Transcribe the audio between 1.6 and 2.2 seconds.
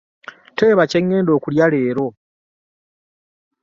leero.